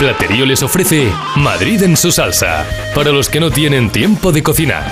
Platerío 0.00 0.46
les 0.46 0.62
ofrece 0.62 1.12
Madrid 1.36 1.82
en 1.82 1.94
su 1.94 2.10
salsa, 2.10 2.66
para 2.94 3.12
los 3.12 3.28
que 3.28 3.38
no 3.38 3.50
tienen 3.50 3.90
tiempo 3.90 4.32
de 4.32 4.42
cocinar. 4.42 4.90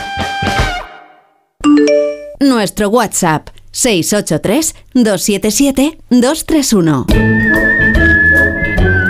Nuestro 2.40 2.90
WhatsApp 2.90 3.48
683 3.70 4.74
277 4.92 5.98
231 6.10 7.06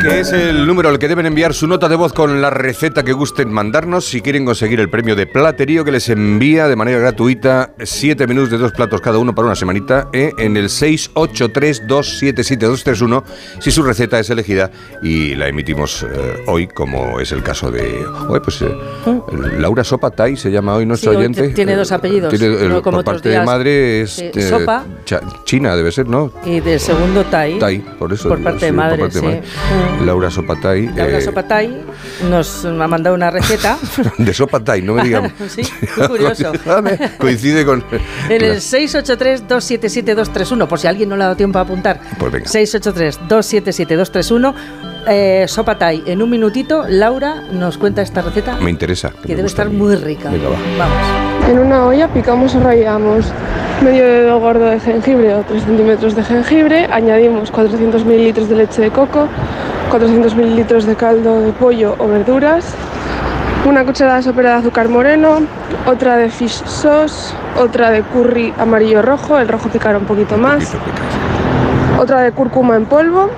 que 0.08 0.20
es 0.20 0.32
el 0.32 0.66
número 0.66 0.88
al 0.88 0.98
que 0.98 1.06
deben 1.08 1.26
enviar 1.26 1.52
su 1.52 1.66
nota 1.66 1.86
de 1.88 1.96
voz 1.96 2.14
con 2.14 2.40
la 2.40 2.48
receta 2.50 3.02
que 3.02 3.12
gusten 3.12 3.52
mandarnos. 3.52 4.06
Si 4.06 4.22
quieren 4.22 4.46
conseguir 4.46 4.78
el 4.80 4.88
premio 4.88 5.14
de 5.16 5.26
platerío 5.26 5.84
que 5.84 5.92
les 5.92 6.08
envía 6.08 6.66
de 6.68 6.76
manera 6.76 6.98
gratuita 6.98 7.72
7 7.82 8.26
menús 8.26 8.48
de 8.50 8.56
dos 8.58 8.72
platos 8.72 9.00
cada 9.00 9.16
uno 9.18 9.34
para 9.34 9.46
una 9.46 9.54
semanita 9.54 10.08
eh, 10.12 10.32
en 10.38 10.56
el 10.56 10.68
683277231 10.68 13.22
si 13.60 13.70
su 13.70 13.82
receta 13.82 14.18
es 14.18 14.30
elegida. 14.30 14.70
Y 15.02 15.34
la 15.34 15.48
emitimos 15.48 16.04
eh, 16.04 16.06
hoy 16.46 16.66
como 16.68 17.20
es 17.20 17.32
el 17.32 17.42
caso 17.42 17.70
de 17.70 18.02
hoy 18.28 18.40
pues 18.40 18.62
eh, 18.62 18.74
Laura 19.58 19.84
Sopa 19.84 20.10
Tai 20.10 20.34
se 20.36 20.50
llama 20.50 20.74
hoy 20.74 20.86
nuestro 20.86 21.10
oyente. 21.12 21.50
tiene 21.50 21.76
dos 21.76 21.92
apellidos 21.92 22.32
tiene, 22.32 22.80
por 22.80 23.04
parte 23.04 23.28
de 23.28 23.42
madre 23.42 24.00
es 24.02 24.24
Sopa. 24.48 24.86
China 25.44 25.76
debe 25.76 25.92
ser 25.92 26.08
no 26.08 26.32
y 26.44 26.58
del 26.60 26.80
segundo 26.80 27.24
Tai. 27.24 27.58
Tai 27.58 27.78
por 27.98 28.12
eso 28.12 28.28
por 28.28 28.42
parte 28.42 28.66
de 28.66 28.72
madre, 28.72 29.10
sí. 29.10 29.20
Laura 30.04 30.30
Sopatay. 30.30 30.86
Laura 30.94 31.18
eh, 31.18 31.20
Sopatay 31.20 31.84
nos 32.30 32.64
ha 32.64 32.86
mandado 32.86 33.14
una 33.14 33.30
receta. 33.30 33.76
de 34.18 34.34
Sopatay, 34.34 34.82
no 34.82 34.94
me 34.94 35.02
digan. 35.02 35.32
sí, 35.48 35.62
curioso. 36.08 36.52
Coincide 37.18 37.64
con. 37.64 37.84
En 38.28 38.44
el 38.44 38.56
683-277-231, 38.56 40.66
por 40.66 40.78
si 40.78 40.86
alguien 40.86 41.08
no 41.08 41.16
le 41.16 41.24
ha 41.24 41.26
dado 41.26 41.36
tiempo 41.36 41.58
a 41.58 41.62
apuntar. 41.62 42.00
Pues 42.18 42.30
venga. 42.32 42.46
683-277-231. 42.46 44.54
Eh, 45.10 45.46
Sopatay, 45.48 46.02
en 46.06 46.20
un 46.22 46.28
minutito, 46.30 46.84
Laura 46.88 47.42
nos 47.52 47.78
cuenta 47.78 48.02
esta 48.02 48.20
receta. 48.22 48.56
Me 48.56 48.70
interesa. 48.70 49.12
Que, 49.26 49.34
debe 49.34 49.48
estar 49.48 49.70
muy 49.70 49.96
rica. 49.96 50.30
Venga, 50.30 50.50
va. 50.50 50.56
Vamos. 50.78 50.98
En 51.48 51.58
una 51.58 51.86
olla 51.86 52.12
picamos 52.12 52.54
o 52.54 52.60
rallamos 52.60 53.24
medio 53.82 54.04
dedo 54.04 54.40
gordo 54.40 54.64
de 54.64 54.80
jengibre 54.80 55.34
o 55.34 55.44
3 55.44 55.62
centímetros 55.62 56.14
de 56.14 56.24
jengibre, 56.24 56.86
añadimos 56.90 57.50
400 57.50 58.04
mililitros 58.04 58.48
de 58.48 58.56
leche 58.56 58.82
de 58.82 58.90
coco, 58.90 59.28
400 59.90 60.34
mililitros 60.34 60.84
de 60.84 60.96
caldo 60.96 61.40
de 61.40 61.52
pollo 61.52 61.94
o 61.98 62.08
verduras, 62.08 62.74
una 63.66 63.84
cucharada 63.84 64.20
sopera 64.20 64.50
de 64.50 64.56
azúcar 64.56 64.88
moreno, 64.88 65.38
otra 65.86 66.16
de 66.16 66.28
fish 66.28 66.62
sauce, 66.66 67.34
otra 67.58 67.90
de 67.90 68.02
curry 68.02 68.52
amarillo 68.58 69.00
rojo, 69.00 69.38
el 69.38 69.48
rojo 69.48 69.70
picará 69.70 69.96
un 69.96 70.04
poquito 70.04 70.36
más, 70.36 70.74
otra 71.98 72.20
de 72.20 72.32
cúrcuma 72.32 72.76
en 72.76 72.84
polvo 72.84 73.30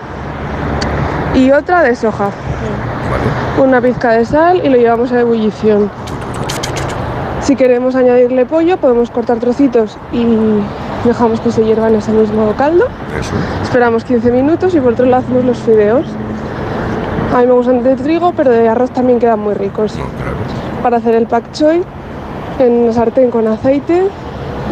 y 1.35 1.53
otra 1.53 1.83
de 1.83 1.95
soja. 1.95 2.31
Una 3.59 3.81
pizca 3.81 4.13
de 4.13 4.25
sal 4.25 4.61
y 4.65 4.69
lo 4.69 4.77
llevamos 4.77 5.13
a 5.13 5.21
ebullición. 5.21 5.89
Si 7.43 7.55
queremos 7.55 7.95
añadirle 7.95 8.45
pollo, 8.45 8.77
podemos 8.77 9.11
cortar 9.11 9.39
trocitos 9.39 9.97
y 10.13 10.27
dejamos 11.05 11.41
que 11.41 11.53
se 11.53 11.65
hierva 11.65 11.89
en 11.89 11.97
ese 11.97 12.11
mismo 12.11 12.53
caldo. 12.57 12.87
Esperamos 13.63 14.05
15 14.05 14.33
minutos 14.33 14.75
y 14.75 14.81
por 14.81 14.95
otro 14.95 15.07
lado 15.07 15.23
hacemos 15.23 15.45
los 15.45 15.59
fideos. 15.59 16.07
A 17.33 17.41
mí 17.41 17.47
me 17.47 17.53
gustan 17.53 17.85
de 17.85 17.95
trigo, 17.95 18.33
pero 18.37 18.51
de 18.51 18.69
arroz 18.69 18.91
también 18.91 19.21
quedan 19.21 19.39
muy 19.39 19.55
ricos. 19.55 19.95
Para 20.83 20.97
hacer 20.97 21.15
el 21.15 21.27
pak 21.27 21.53
choy, 21.53 21.81
en 22.59 22.73
una 22.73 22.93
sartén 22.93 23.31
con 23.31 23.47
aceite, 23.47 24.09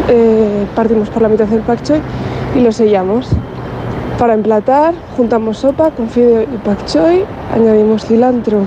eh, 0.08 0.66
partimos 0.74 1.08
por 1.08 1.22
la 1.22 1.28
mitad 1.28 1.46
del 1.46 1.60
pak 1.60 1.82
choy 1.82 2.00
y 2.56 2.60
lo 2.60 2.72
sellamos. 2.72 3.30
Para 4.18 4.34
emplatar, 4.34 4.92
juntamos 5.16 5.58
sopa 5.58 5.92
con 5.92 6.08
fideo 6.08 6.42
y 6.42 6.58
pak 6.64 6.84
choy, 6.86 7.24
añadimos 7.54 8.04
cilantro 8.04 8.62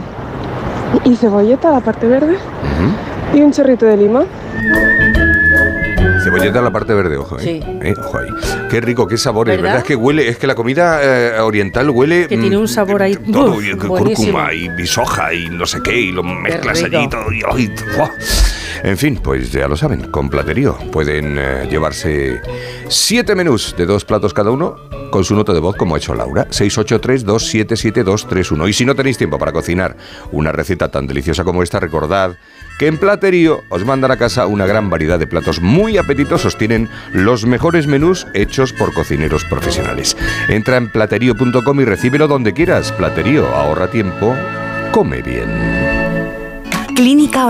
y 1.03 1.17
cebolleta, 1.17 1.71
la 1.71 1.81
parte 1.81 2.07
verde, 2.07 2.37
y 3.33 3.41
un 3.41 3.51
chorrito 3.51 3.85
de 3.85 3.97
lima. 3.97 4.23
Cebolleta 6.23 6.59
en 6.59 6.63
la 6.65 6.71
parte 6.71 6.93
verde, 6.93 7.17
ojo, 7.17 7.37
¿eh? 7.39 7.41
Sí. 7.41 7.59
Eh, 7.81 7.93
ojo 7.97 8.17
ahí. 8.17 8.27
Qué 8.69 8.81
rico, 8.81 9.07
qué 9.07 9.17
sabor. 9.17 9.49
Es 9.49 9.53
¿Verdad? 9.57 9.63
verdad 9.63 9.77
es 9.79 9.83
que 9.85 9.95
huele, 9.95 10.27
es 10.27 10.37
que 10.37 10.47
la 10.47 10.55
comida 10.55 10.99
eh, 11.03 11.39
oriental 11.39 11.89
huele. 11.89 12.27
Que 12.27 12.37
tiene 12.37 12.57
un 12.57 12.63
mm, 12.63 12.67
sabor 12.67 13.03
ahí, 13.03 13.15
Todo, 13.15 13.51
uf, 13.55 13.63
y 13.63 13.73
buenísimo. 13.73 14.37
cúrcuma 14.39 14.53
y, 14.53 14.69
y 14.77 14.87
soja 14.87 15.33
y 15.33 15.49
no 15.49 15.65
sé 15.65 15.81
qué, 15.83 15.99
y 15.99 16.11
lo 16.11 16.23
mezclas 16.23 16.83
allí 16.83 17.09
todo. 17.09 17.31
Y. 17.31 17.71
En 18.83 18.97
fin, 18.97 19.19
pues 19.21 19.51
ya 19.51 19.67
lo 19.67 19.77
saben, 19.77 20.09
con 20.09 20.29
platerío 20.29 20.75
pueden 20.91 21.37
eh, 21.37 21.67
llevarse 21.69 22.41
siete 22.87 23.35
menús 23.35 23.75
de 23.77 23.85
dos 23.85 24.05
platos 24.05 24.33
cada 24.33 24.49
uno 24.51 24.77
con 25.11 25.23
su 25.23 25.35
nota 25.35 25.53
de 25.53 25.59
voz 25.59 25.75
como 25.75 25.93
ha 25.93 25.99
hecho 25.99 26.15
Laura, 26.15 26.47
683-277-231. 26.47 28.69
Y 28.69 28.73
si 28.73 28.85
no 28.85 28.95
tenéis 28.95 29.19
tiempo 29.19 29.37
para 29.37 29.51
cocinar 29.51 29.95
una 30.31 30.51
receta 30.51 30.89
tan 30.89 31.05
deliciosa 31.05 31.43
como 31.43 31.61
esta, 31.61 31.79
recordad 31.79 32.37
que 32.79 32.87
en 32.87 32.97
Platerío 32.97 33.61
os 33.69 33.85
mandan 33.85 34.09
a 34.09 34.17
casa 34.17 34.47
una 34.47 34.65
gran 34.65 34.89
variedad 34.89 35.19
de 35.19 35.27
platos 35.27 35.61
muy 35.61 35.97
apetitosos. 35.97 36.57
Tienen 36.57 36.89
los 37.11 37.45
mejores 37.45 37.85
menús 37.85 38.25
hechos 38.33 38.73
por 38.73 38.91
cocineros 38.93 39.45
profesionales. 39.45 40.17
Entra 40.49 40.77
en 40.77 40.91
platerío.com 40.91 41.79
y 41.79 41.85
recíbelo 41.85 42.27
donde 42.27 42.53
quieras. 42.53 42.91
Platerío, 42.93 43.47
ahorra 43.49 43.91
tiempo, 43.91 44.35
come 44.91 45.21
bien. 45.21 46.01
Clínica 46.95 47.39